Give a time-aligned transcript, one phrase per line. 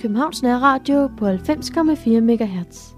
[0.00, 2.94] til Københavns Nærradio på 90,4 MHz.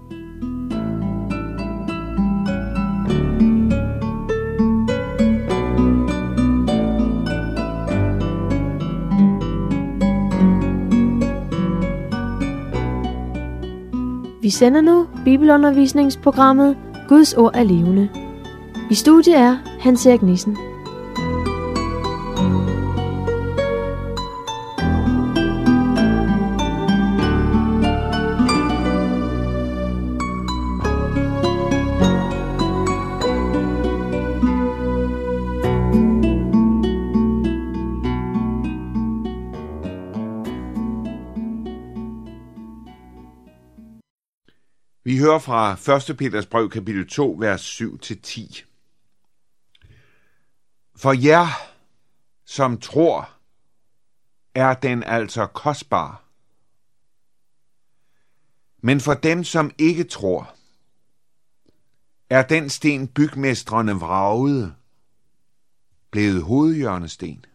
[14.41, 18.09] Vi sender nu bibelundervisningsprogrammet Guds ord er levende.
[18.91, 20.57] I studiet er Hans Erik Nissen.
[45.23, 46.17] Hører fra 1.
[46.17, 48.63] Peters brev kapitel 2, vers 7-10.
[50.95, 51.47] For jer,
[52.45, 53.29] som tror,
[54.55, 56.23] er den altså kostbar.
[58.81, 60.55] Men for dem, som ikke tror,
[62.29, 64.75] er den sten bygmestrene vragede,
[66.11, 67.45] blevet hovedhjørnesten,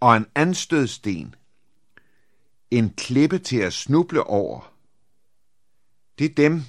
[0.00, 1.34] og en anstødsten,
[2.70, 4.75] en klippe til at snuble over,
[6.18, 6.62] det er dem,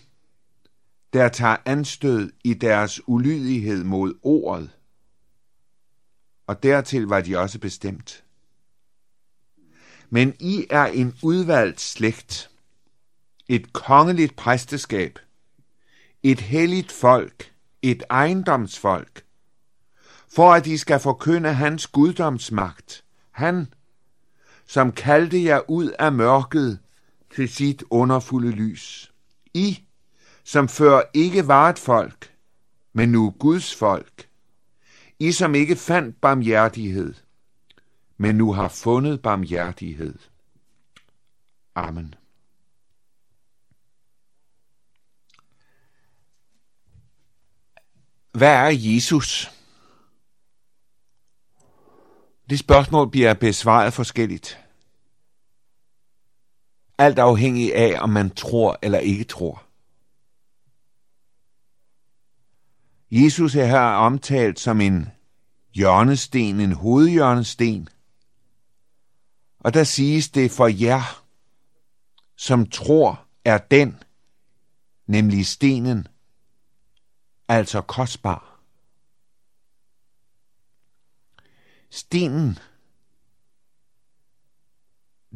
[1.14, 4.70] der tager anstød i deres ulydighed mod ordet,
[6.48, 8.24] og dertil var de også bestemt.
[10.10, 12.50] Men I er en udvalgt slægt,
[13.48, 15.20] et kongeligt præsteskab,
[16.24, 19.26] et helligt folk, et ejendomsfolk,
[20.36, 23.74] for at I skal forkynde hans guddomsmagt, han,
[24.66, 26.80] som kaldte jer ud af mørket
[27.36, 29.14] til sit underfulde lys.
[29.58, 29.88] I,
[30.44, 32.34] som før ikke var et folk,
[32.94, 34.30] men nu Guds folk.
[35.20, 37.14] I, som ikke fandt barmhjertighed,
[38.18, 40.20] men nu har fundet barmhjertighed.
[41.76, 42.16] Amen.
[48.32, 49.52] Hvad er Jesus?
[52.50, 54.67] Det spørgsmål bliver besvaret forskelligt.
[56.98, 59.64] Alt afhængig af, om man tror eller ikke tror.
[63.12, 65.08] Jesus er her omtalt som en
[65.74, 67.90] hjørnesten, en hovedhjørnesten.
[69.60, 71.24] Og der siges det for jer,
[72.36, 74.04] som tror er den,
[75.08, 76.08] nemlig stenen,
[77.48, 78.60] altså kostbar.
[81.90, 82.60] Stenen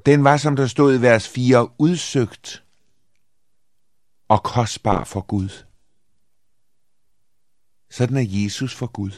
[0.05, 2.63] den var, som der stod i vers 4, udsøgt
[4.27, 5.65] og kostbar for Gud.
[7.89, 9.11] Sådan er Jesus for Gud.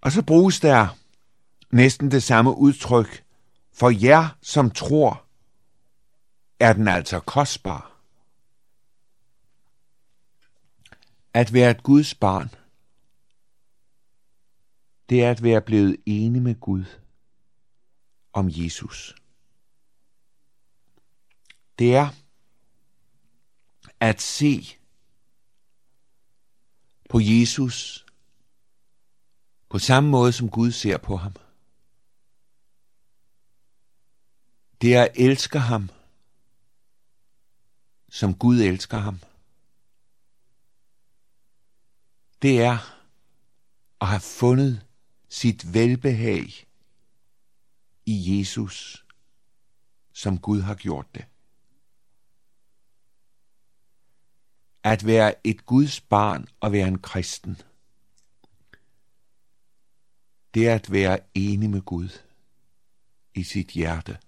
[0.00, 0.88] Og så bruges der
[1.70, 3.24] næsten det samme udtryk.
[3.72, 5.24] For jer, som tror,
[6.60, 7.96] er den altså kostbar.
[11.34, 12.50] At være et Guds barn
[15.10, 16.84] det er at være blevet enig med Gud
[18.32, 19.14] om Jesus.
[21.78, 22.08] Det er
[24.00, 24.78] at se
[27.10, 28.06] på Jesus
[29.68, 31.32] på samme måde, som Gud ser på ham.
[34.80, 35.90] Det er at elske ham,
[38.08, 39.20] som Gud elsker ham.
[42.42, 42.78] Det er
[44.00, 44.86] at have fundet
[45.30, 46.66] sit velbehag
[48.06, 49.06] i Jesus,
[50.12, 51.24] som Gud har gjort det.
[54.84, 57.56] At være et Guds barn og være en kristen,
[60.54, 62.08] det er at være enig med Gud
[63.34, 64.18] i sit hjerte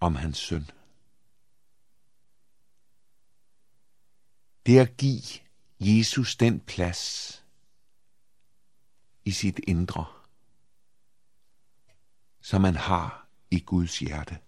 [0.00, 0.70] om hans søn.
[4.66, 5.22] Det er at give
[5.80, 7.39] Jesus den plads,
[9.24, 10.04] i sit indre,
[12.40, 14.38] som man har i Guds hjerte.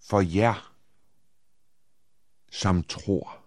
[0.00, 0.74] For jer,
[2.50, 3.38] som tror,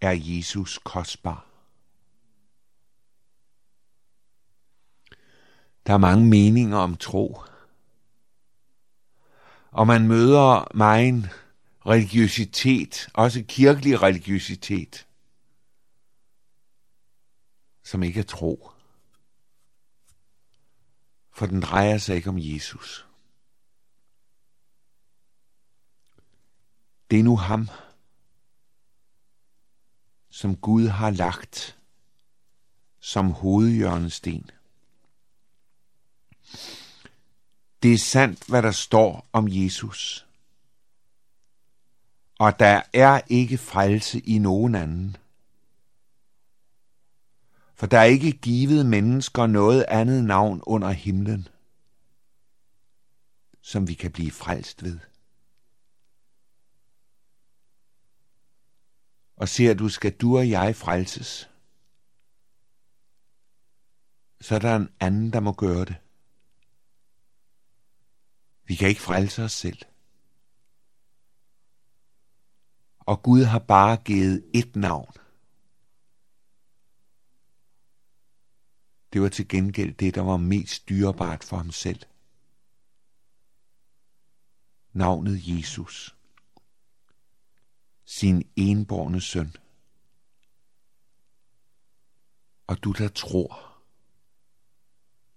[0.00, 1.46] er Jesus kostbar.
[5.86, 7.42] Der er mange meninger om tro.
[9.70, 11.30] Og man møder meget
[11.86, 15.06] religiøsitet, også kirkelig religiøsitet,
[17.84, 18.70] som ikke er tro.
[21.30, 23.06] For den drejer sig ikke om Jesus.
[27.10, 27.68] Det er nu ham,
[30.28, 31.78] som Gud har lagt
[33.00, 34.50] som hovedhjørnesten.
[37.82, 40.26] Det er sandt, hvad der står om Jesus.
[42.38, 45.16] Og der er ikke frelse i nogen anden.
[47.74, 51.48] For der er ikke givet mennesker noget andet navn under himlen,
[53.60, 54.98] som vi kan blive frelst ved.
[59.36, 61.50] Og ser du, skal du og jeg frelses,
[64.40, 65.96] så er der en anden, der må gøre det.
[68.64, 69.78] Vi kan ikke frelse os selv.
[73.00, 75.12] Og Gud har bare givet et navn.
[79.14, 82.02] Det var til gengæld det, der var mest dyrebart for ham selv.
[84.92, 86.16] Navnet Jesus.
[88.04, 89.56] Sin enborne søn.
[92.66, 93.82] Og du der tror,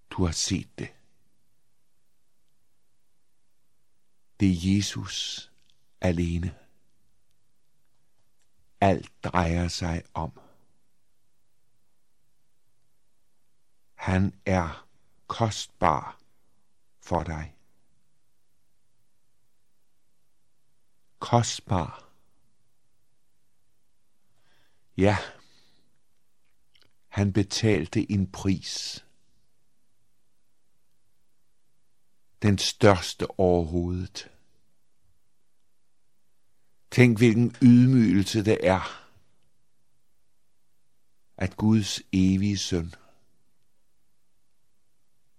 [0.09, 0.93] du har set det.
[4.39, 5.51] Det er Jesus
[6.01, 6.55] alene.
[8.81, 10.46] Alt drejer sig om.
[14.07, 14.87] Han er
[15.27, 16.19] kostbar
[16.99, 17.55] for dig.
[21.19, 22.09] Kostbar.
[24.97, 25.17] Ja,
[27.07, 29.05] han betalte en pris.
[32.41, 34.31] Den største overhovedet.
[36.91, 39.09] Tænk, hvilken ydmygelse det er,
[41.37, 42.93] at Guds evige søn,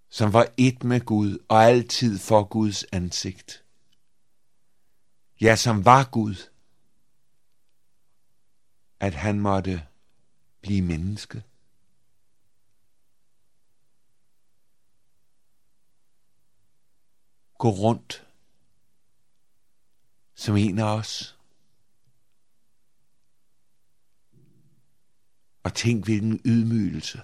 [0.08, 3.64] som var et med Gud og altid for Guds ansigt,
[5.40, 6.50] ja, som var Gud,
[9.00, 9.86] at han måtte
[10.60, 11.44] blive menneske.
[17.58, 18.28] Gå rundt
[20.34, 21.38] som en af os.
[25.62, 27.22] Og tænk, hvilken ydmygelse.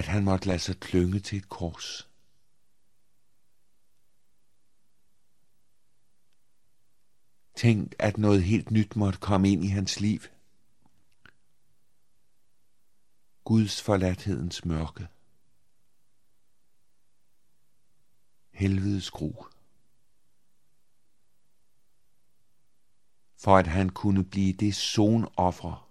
[0.00, 2.08] At han måtte lade sig klynge til et kors.
[7.56, 10.20] Tænk, at noget helt nyt måtte komme ind i hans liv.
[13.44, 15.08] Guds forladthedens mørke.
[18.50, 19.32] Helvedes gru.
[23.36, 25.89] For at han kunne blive det sonoffer,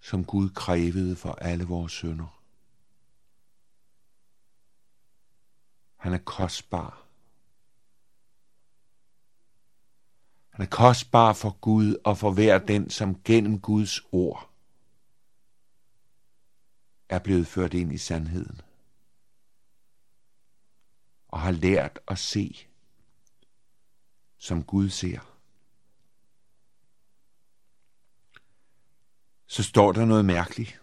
[0.00, 2.42] som Gud krævede for alle vores sønder.
[5.96, 7.04] Han er kostbar.
[10.50, 14.50] Han er kostbar for Gud og for hver den, som gennem Guds ord
[17.08, 18.60] er blevet ført ind i sandheden
[21.28, 22.56] og har lært at se,
[24.38, 25.37] som Gud ser.
[29.48, 30.82] Så står der noget mærkeligt.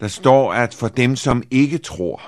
[0.00, 2.20] Der står, at for dem, som ikke tror,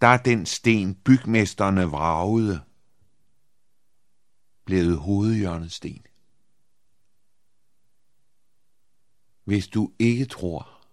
[0.00, 2.64] der er den sten, bygmesterne vragede,
[4.64, 6.06] blevet hovedhjørnesten.
[9.44, 10.86] Hvis du ikke tror,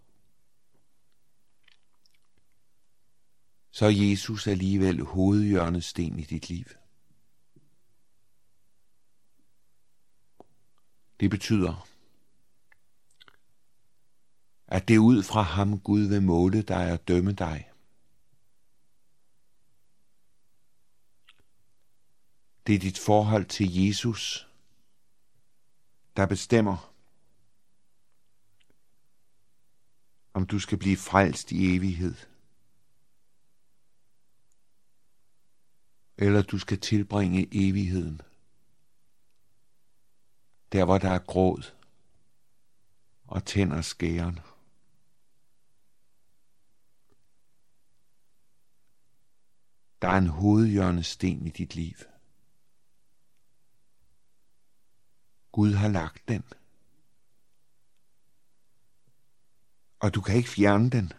[3.71, 6.65] så er Jesus alligevel hovedhjørnesten i dit liv.
[11.23, 11.87] Det betyder,
[14.67, 17.71] at det er ud fra ham Gud vil måle dig og dømme dig.
[22.67, 24.47] Det er dit forhold til Jesus,
[26.15, 26.93] der bestemmer,
[30.33, 32.15] om du skal blive frelst i evighed.
[36.17, 38.21] Eller du skal tilbringe evigheden.
[40.73, 41.73] Der hvor der er gråd
[43.27, 44.39] og tænder skæren.
[50.01, 51.95] Der er en hovedhjørnesten i dit liv.
[55.51, 56.43] Gud har lagt den.
[59.99, 61.11] Og du kan ikke fjerne den.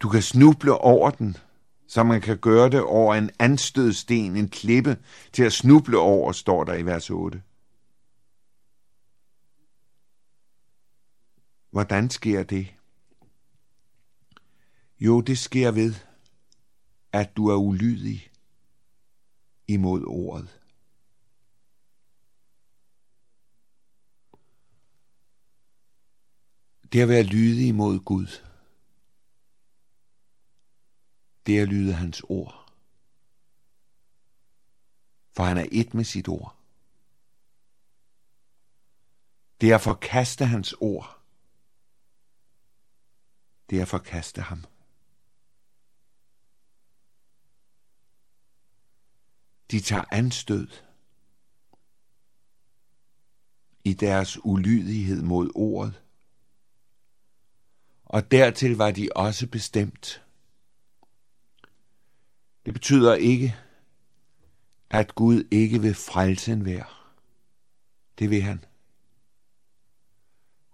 [0.00, 1.36] Du kan snuble over den,
[1.88, 4.98] så man kan gøre det over en anstødsten, en klippe,
[5.32, 7.42] til at snuble over, står der i vers 8.
[11.70, 12.74] Hvordan sker det?
[15.00, 15.94] Jo, det sker ved,
[17.12, 18.30] at du er ulydig
[19.68, 20.60] imod ordet.
[26.92, 28.26] Det at være lydig imod Gud.
[31.46, 32.72] Det er at lyde hans ord.
[35.32, 36.56] For han er et med sit ord.
[39.60, 41.22] Det er at forkaste hans ord.
[43.70, 44.64] Det er at forkaste ham.
[49.70, 50.68] De tager anstød
[53.84, 56.02] i deres ulydighed mod ordet,
[58.04, 60.25] og dertil var de også bestemt.
[62.66, 63.56] Det betyder ikke,
[64.90, 67.14] at Gud ikke vil frelse enhver.
[68.18, 68.64] Det vil han.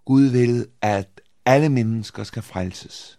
[0.05, 3.17] Gud vil, at alle mennesker skal frelses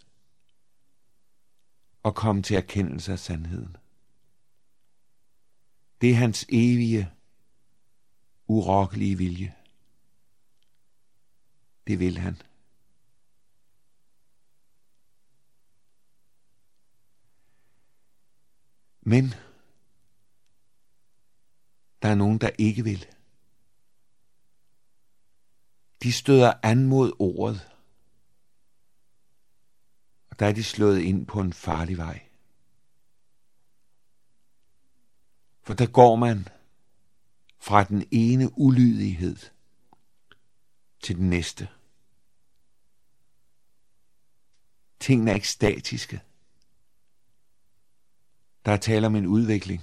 [2.03, 3.77] og komme til erkendelse af sandheden.
[6.01, 7.11] Det er hans evige,
[8.47, 9.55] urokkelige vilje.
[11.87, 12.41] Det vil han.
[19.07, 19.33] Men
[22.01, 23.05] der er nogen, der ikke vil.
[26.03, 27.69] De støder an mod ordet,
[30.29, 32.29] og der er de slået ind på en farlig vej.
[35.61, 36.47] For der går man
[37.59, 39.37] fra den ene ulydighed
[40.99, 41.69] til den næste.
[44.99, 46.21] Tingene er ikke statiske.
[48.65, 49.81] Der er tale om en udvikling.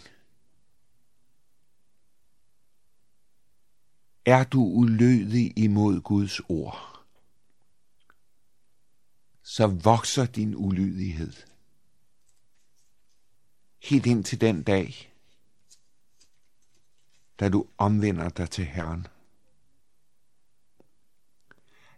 [4.25, 7.05] Er du ulødig imod Guds ord,
[9.43, 11.33] så vokser din ulydighed.
[13.83, 15.13] Helt ind til den dag,
[17.41, 19.07] da du omvender dig til Herren.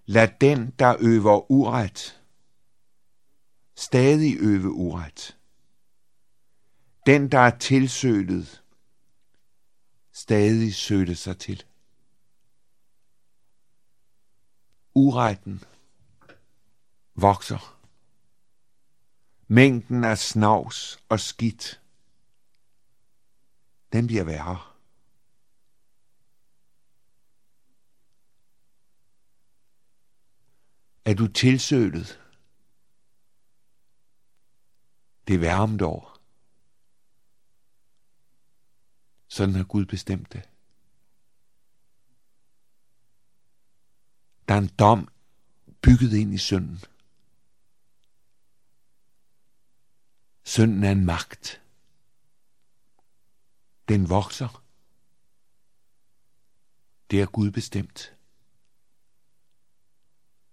[0.07, 2.23] Lad den, der øver uret,
[3.75, 5.37] stadig øve uret.
[7.07, 8.63] Den, der er tilsølet,
[10.13, 11.65] stadig søge sig til.
[14.95, 15.63] Uretten
[17.15, 17.81] vokser.
[19.49, 21.81] Mængden af snavs og skidt,
[23.93, 24.75] den bliver værre.
[31.05, 32.21] Er du tilsølet?
[35.29, 36.14] Det er varmt år.
[39.35, 40.49] Sådan har Gud bestemt det.
[44.49, 45.09] Der er en dom
[45.83, 46.79] bygget ind i synden.
[50.45, 51.63] Synden er en magt.
[53.89, 54.65] Den vokser.
[57.11, 58.17] Det er Gud bestemt.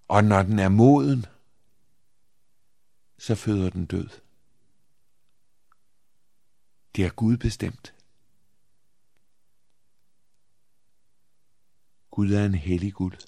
[0.08, 1.26] Og når den er moden,
[3.18, 4.10] så føder den død.
[6.96, 7.94] Det er Gud bestemt.
[12.12, 13.28] Gud er en hellig Gud.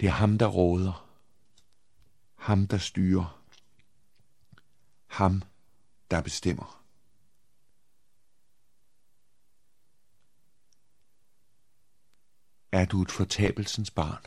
[0.00, 1.18] Det er ham, der råder.
[2.34, 3.44] Ham, der styrer.
[5.06, 5.42] Ham,
[6.10, 6.84] der bestemmer.
[12.72, 14.22] Er du et fortabelsens barn?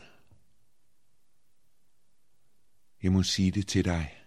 [3.02, 4.24] Jeg må sige det til dig.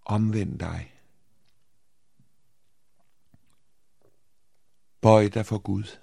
[0.00, 0.93] Omvend dig.
[5.04, 5.98] Bøj dig for Gud.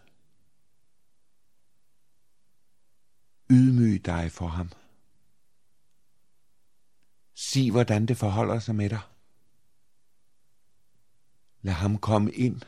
[3.52, 4.70] Ydmyg dig for ham.
[7.34, 9.02] Sig, hvordan det forholder sig med dig.
[11.62, 12.62] Lad ham komme ind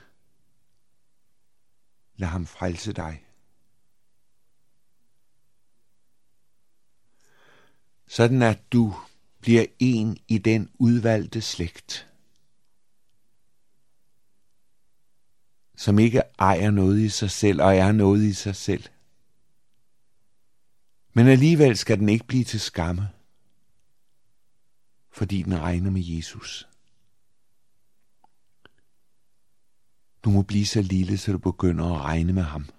[2.16, 3.26] Lad ham frelse dig.
[8.08, 8.96] Sådan at du
[9.40, 12.13] bliver en i den udvalgte slægt,
[15.76, 18.84] som ikke ejer noget i sig selv og er noget i sig selv.
[21.14, 23.10] Men alligevel skal den ikke blive til skamme,
[25.12, 26.68] fordi den regner med Jesus.
[30.24, 32.70] Du må blive så lille, så du begynder at regne med ham.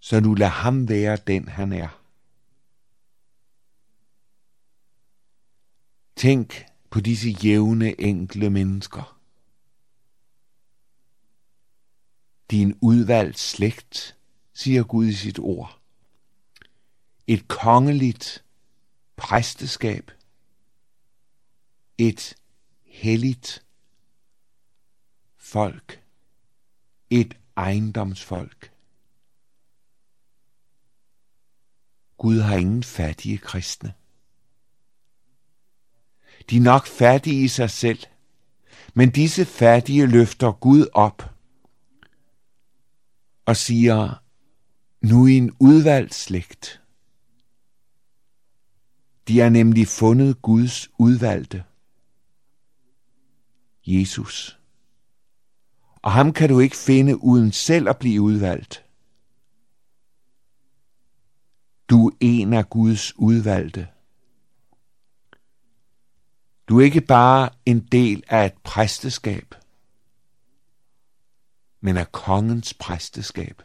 [0.00, 2.02] Så du lader ham være den, han er.
[6.16, 9.21] Tænk på disse jævne, enkle mennesker.
[12.52, 14.16] Din udvalgt slægt,
[14.54, 15.80] siger Gud i sit ord.
[17.26, 18.44] Et kongeligt
[19.16, 20.10] præsteskab.
[21.98, 22.34] Et
[22.84, 23.64] helligt
[25.36, 26.02] folk.
[27.10, 28.72] Et ejendomsfolk.
[32.16, 33.94] Gud har ingen fattige kristne.
[36.50, 38.02] De er nok fattige i sig selv,
[38.94, 41.31] men disse fattige løfter Gud op
[43.46, 44.22] og siger,
[45.00, 46.82] nu i en udvalgt slægt.
[49.28, 51.64] De er nemlig fundet Guds udvalgte.
[53.86, 54.58] Jesus.
[55.94, 58.84] Og ham kan du ikke finde uden selv at blive udvalgt.
[61.88, 63.88] Du er en af Guds udvalgte.
[66.68, 69.54] Du er ikke bare en del af et præsteskab,
[71.84, 73.62] men af kongens præsteskab.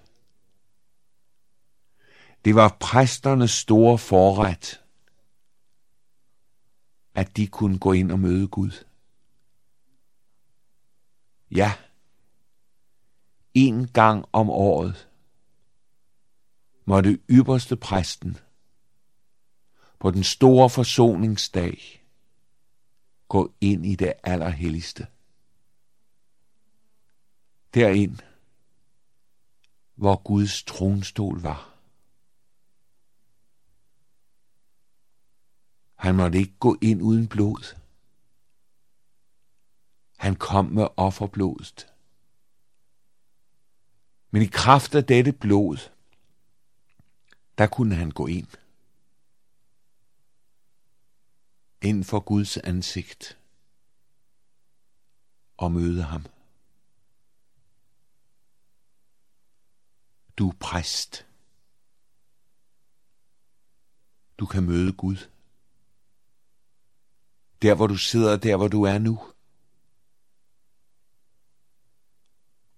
[2.46, 4.84] Det var præsternes store forret,
[7.16, 8.86] at de kunne gå ind og møde Gud.
[11.52, 11.74] Ja,
[13.54, 15.10] en gang om året
[16.86, 18.38] måtte ypperste præsten
[20.00, 22.06] på den store forsoningsdag
[23.28, 25.08] gå ind i det allerhelligste.
[27.78, 28.18] Derind,
[29.96, 31.78] hvor Guds tronstol var.
[35.96, 37.76] Han måtte ikke gå ind uden blod.
[40.18, 41.94] Han kom med offerblodet.
[44.32, 45.78] Men i kraft af dette blod,
[47.58, 48.48] der kunne han gå ind.
[51.82, 53.40] Ind for Guds ansigt
[55.58, 56.26] og møde ham.
[60.38, 61.28] Du er præst.
[64.38, 65.30] Du kan møde Gud.
[67.62, 69.20] Der hvor du sidder, der hvor du er nu.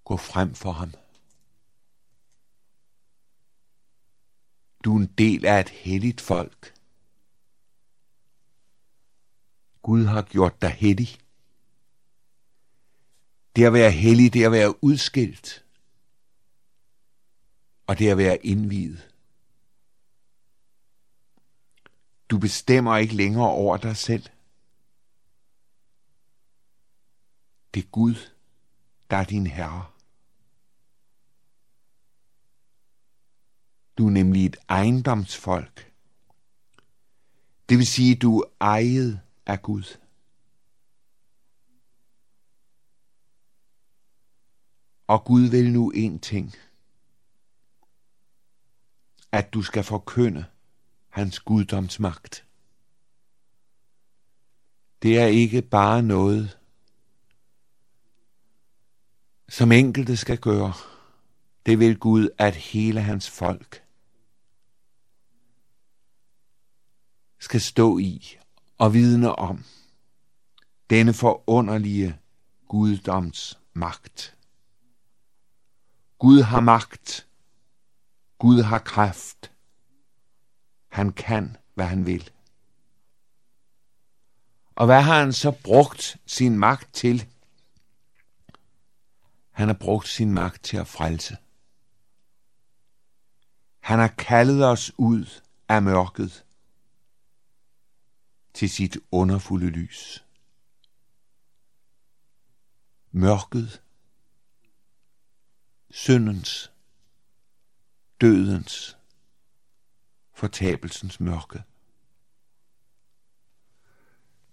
[0.04, 0.93] Gå frem for ham.
[4.84, 6.74] Du er en del af et helligt folk.
[9.82, 11.17] Gud har gjort dig hellig.
[13.56, 15.68] Det at være hellig, det at være udskilt.
[17.89, 19.15] Og det at være indviet.
[22.30, 24.23] Du bestemmer ikke længere over dig selv.
[27.73, 28.15] Det er Gud,
[29.10, 29.86] der er din herre.
[33.97, 35.93] Du er nemlig et ejendomsfolk.
[37.69, 39.97] Det vil sige, at du er ejet af Gud.
[45.08, 46.56] Og Gud vil nu en ting.
[49.31, 50.45] At du skal forkynde
[51.09, 52.45] hans guddomsmagt.
[55.01, 56.59] Det er ikke bare noget,
[59.49, 60.73] som enkelte skal gøre.
[61.65, 63.83] Det vil Gud, at hele hans folk
[67.39, 68.37] skal stå i
[68.77, 69.65] og vidne om
[70.89, 72.19] denne forunderlige
[72.67, 74.37] guddoms magt.
[76.17, 77.28] Gud har magt.
[78.39, 79.52] Gud har kraft.
[80.88, 82.30] Han kan, hvad han vil.
[84.75, 87.28] Og hvad har han så brugt sin magt til?
[89.52, 91.38] Han har brugt sin magt til at frelse.
[93.80, 96.45] Han har kaldet os ud af mørket
[98.54, 100.25] til sit underfulde lys.
[103.12, 103.82] Mørket,
[105.89, 106.71] syndens,
[108.21, 108.97] dødens,
[110.34, 111.63] fortabelsens mørke.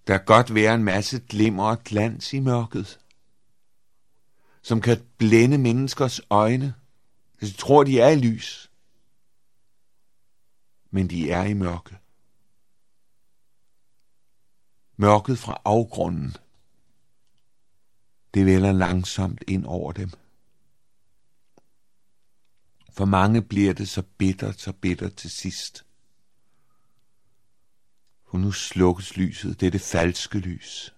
[0.07, 3.01] Der kan godt være en masse glimmer og glans i mørket,
[4.63, 6.75] som kan blænde menneskers øjne,
[7.39, 8.71] hvis de tror, de er i lys.
[10.91, 11.99] Men de er i mørke.
[14.97, 16.37] Mørket fra afgrunden,
[18.35, 20.11] det vælger langsomt ind over dem.
[22.97, 25.87] For mange bliver det så bittert, så bittert til sidst.
[28.31, 30.95] For nu slukkes lyset, det er det falske lys.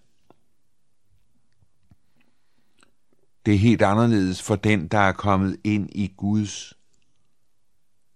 [3.45, 6.73] Det er helt anderledes for den, der er kommet ind i Guds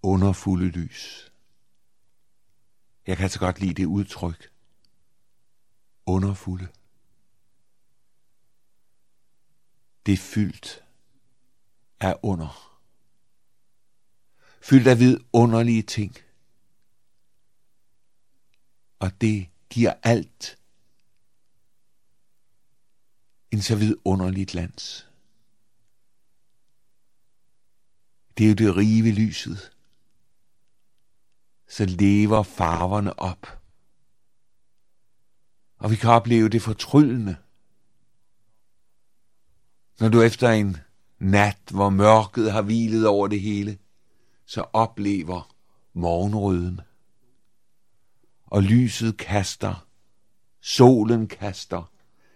[0.02, 1.32] underfulde lys.
[3.08, 4.52] Jeg kan så godt lide det udtryk
[6.06, 6.68] underfulde.
[10.06, 10.84] Det er fyldt
[12.00, 12.73] af under.
[14.64, 16.18] Fyldt af vidunderlige ting.
[19.00, 20.60] Og det giver alt
[23.52, 25.10] en så vidunderligt lands.
[28.38, 29.72] Det er jo det rige ved lyset.
[31.68, 33.62] Så lever farverne op.
[35.78, 37.36] Og vi kan opleve det fortryllende.
[40.00, 40.78] Når du efter en
[41.20, 43.78] nat, hvor mørket har hvilet over det hele,
[44.46, 45.56] så oplever
[45.94, 46.82] morgenrøden.
[48.46, 49.88] Og lyset kaster,
[50.62, 51.92] solen kaster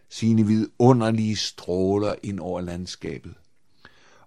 [0.09, 3.35] sine vidunderlige stråler ind over landskabet.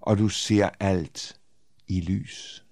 [0.00, 1.40] Og du ser alt
[1.86, 2.64] i lys.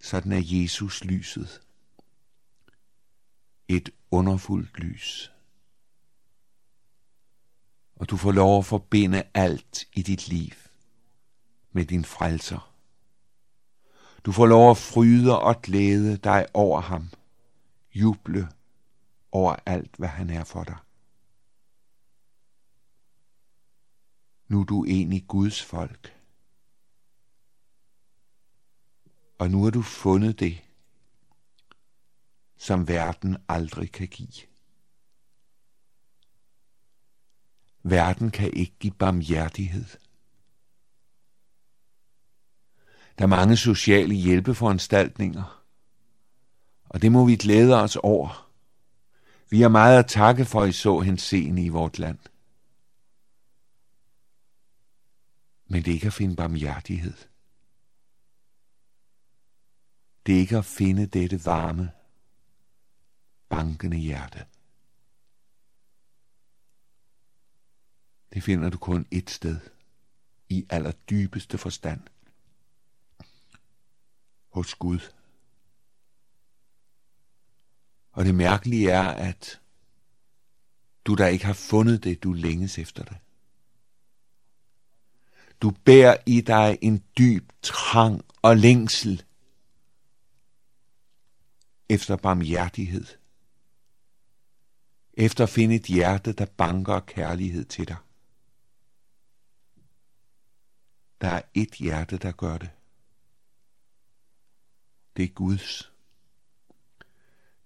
[0.00, 1.60] Sådan er Jesus lyset.
[3.68, 5.32] Et underfuldt lys.
[7.96, 10.67] Og du får lov at forbinde alt i dit liv
[11.78, 12.74] med din frelser.
[14.24, 17.10] Du får lov at fryde og glæde dig over ham.
[17.94, 18.48] Juble
[19.32, 20.76] over alt, hvad han er for dig.
[24.48, 26.16] Nu er du enig i Guds folk.
[29.38, 30.62] Og nu har du fundet det,
[32.56, 34.46] som verden aldrig kan give.
[37.82, 40.07] Verden kan ikke give barmhjertighed.
[43.18, 45.64] Der er mange sociale hjælpeforanstaltninger,
[46.88, 48.50] og det må vi glæde os over.
[49.50, 52.18] Vi har meget at takke for i så henseende i vort land.
[55.66, 57.14] Men det er ikke at finde barmhjertighed.
[60.26, 61.90] Det er ikke at finde dette varme,
[63.48, 64.46] bankende hjerte.
[68.34, 69.60] Det finder du kun et sted,
[70.48, 72.00] i allerdybeste forstand.
[74.48, 75.12] Hos Gud.
[78.12, 79.60] Og det mærkelige er, at
[81.04, 83.16] du der ikke har fundet det, du længes efter det.
[85.62, 89.24] Du bærer i dig en dyb trang og længsel
[91.88, 93.06] efter barmhjertighed.
[95.12, 97.96] Efter at finde et hjerte, der banker kærlighed til dig.
[101.20, 102.70] Der er et hjerte, der gør det.
[105.18, 105.92] Det er Guds.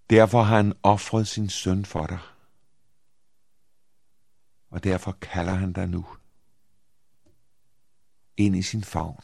[0.09, 2.19] Derfor har han offret sin søn for dig.
[4.69, 6.05] Og derfor kalder han dig nu
[8.37, 9.23] ind i sin favn.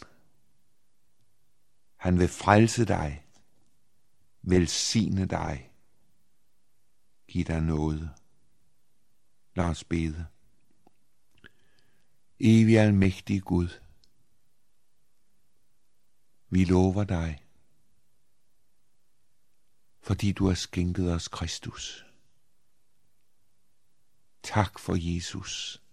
[1.96, 3.26] Han vil frelse dig,
[4.42, 5.72] velsigne dig,
[7.28, 8.10] give dig noget.
[9.56, 10.26] Lad os bede.
[12.40, 13.70] Evig almægtig Gud,
[16.50, 17.49] vi lover dig,
[20.02, 22.06] fordi du har skænket os Kristus.
[24.44, 25.84] Tak for Jesus.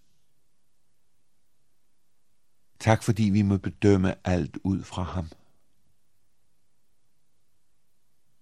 [2.79, 5.29] Tak fordi vi må bedømme alt ud fra ham.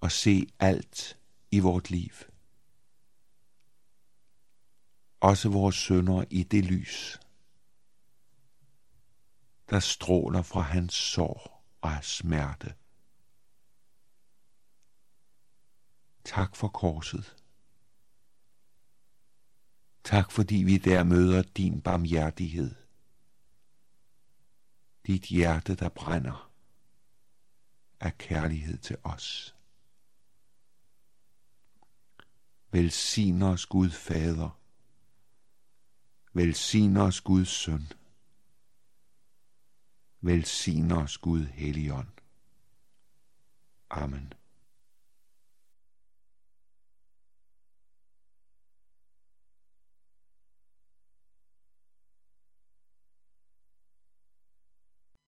[0.01, 1.17] Og se alt
[1.51, 2.12] i vort liv.
[5.19, 7.19] Også vores sønder i det lys,
[9.69, 12.75] der stråler fra hans sår og smerte.
[16.25, 17.35] Tak for korset.
[20.03, 22.75] Tak fordi vi der møder din barmhjertighed.
[25.07, 26.51] Dit hjerte, der brænder
[27.99, 29.55] af kærlighed til os.
[32.71, 34.59] Velsign os Gud Fader.
[36.33, 37.88] Velsign os Guds Søn.
[40.21, 42.11] Velsign os Gud Helligånd.
[43.89, 44.33] Amen.